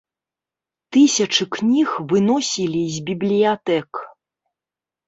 Тысячы 0.97 1.43
кніг 1.57 1.89
выносілі 2.15 2.83
з 2.95 3.07
бібліятэк. 3.13 3.89